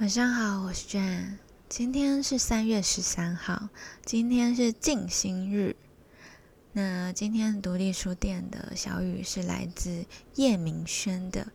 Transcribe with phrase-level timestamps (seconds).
[0.00, 1.36] 晚上好，我是 Jane。
[1.68, 3.68] 今天是三月十三号，
[4.02, 5.76] 今天是静心日。
[6.72, 11.42] 那今天独立书店的小雨是来自叶明轩的《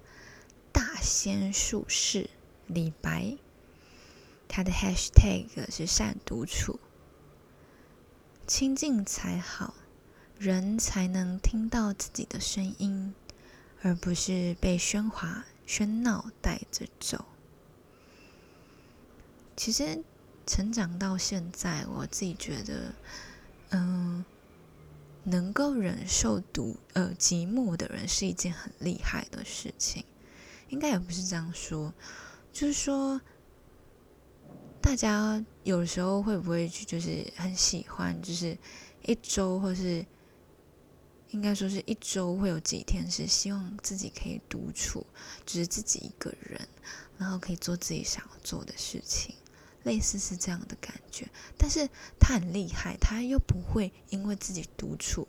[0.72, 2.30] 大仙术士
[2.68, 3.24] 李白》，
[4.48, 6.80] 他的 Hashtag 是善独处，
[8.46, 9.74] 清静才好，
[10.38, 13.16] 人才能听到自己的声音，
[13.82, 17.26] 而不是被喧哗喧闹带着走。
[19.56, 20.04] 其实
[20.46, 22.94] 成长到现在，我自己觉得，
[23.70, 24.24] 嗯，
[25.24, 30.06] 能够忍受独呃寂寞的人是一件很厉害的事情。
[30.70, 31.94] 应该也不是这样说，
[32.52, 33.22] 就是说，
[34.82, 38.58] 大家有时候会不会就是很喜欢，就是
[39.04, 40.06] 一周或是
[41.30, 45.06] 应该说是一周会有几天是希望自己可以独处，
[45.46, 46.68] 就是自己一个人，
[47.18, 49.36] 然后可以做自己想要做的事情。
[49.86, 51.88] 类似是这样的感觉，但是
[52.20, 55.28] 他很厉害，他又不会因为自己独处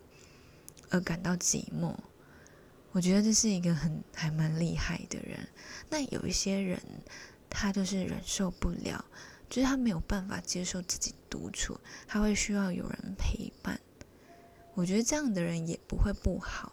[0.90, 1.94] 而感到寂寞。
[2.92, 5.46] 我觉得这是一个很还蛮厉害的人。
[5.90, 6.80] 那有一些人，
[7.50, 9.04] 他就是忍受不了，
[9.50, 13.78] 就是他没有办法接受自己独处，他会需要有人陪伴。
[14.72, 16.72] 我觉得这样的人也不会不好，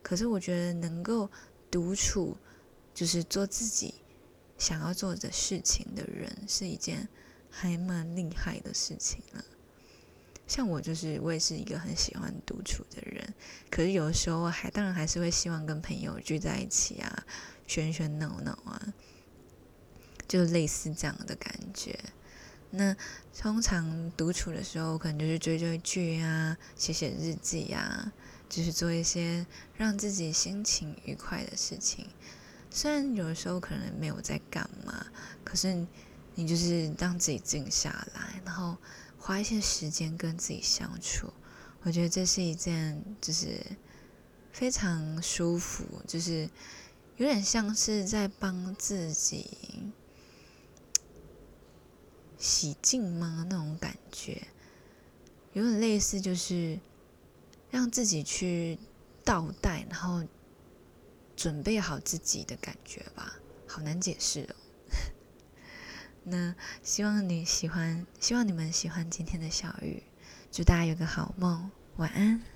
[0.00, 1.28] 可是我觉得能够
[1.68, 2.36] 独处，
[2.94, 3.94] 就是做自己。
[4.58, 7.08] 想要做的事情的人是一件
[7.50, 9.44] 还蛮厉害的事情了。
[10.46, 13.34] 像我就是，我也是一个很喜欢独处的人。
[13.68, 17.26] 可是有的时候还当然还是会希望跟朋友聚在一起啊，
[17.66, 18.94] 喧喧闹闹啊，
[20.28, 21.98] 就类似这样的感觉。
[22.70, 22.96] 那
[23.36, 28.12] 通常独处的时候，可能就是追追剧啊，写写日记啊，
[28.48, 29.44] 就是做一些
[29.76, 32.06] 让自己心情愉快的事情。
[32.76, 35.06] 虽然有的时候可能没有在干嘛，
[35.42, 35.86] 可是
[36.34, 38.76] 你就是让自己静下来，然后
[39.18, 41.32] 花一些时间跟自己相处，
[41.84, 43.58] 我觉得这是一件就是
[44.52, 46.50] 非常舒服，就是
[47.16, 49.48] 有点像是在帮自己
[52.36, 53.46] 洗净吗？
[53.48, 54.46] 那种感觉，
[55.54, 56.78] 有点类似就是
[57.70, 58.78] 让自己去
[59.24, 60.22] 倒带，然后。
[61.36, 63.34] 准备好自己的感觉吧，
[63.68, 64.54] 好难解释哦。
[66.24, 70.02] 那希望你喜欢，希望你们喜欢今天的小雨，
[70.50, 72.55] 祝大家有个好梦，晚安。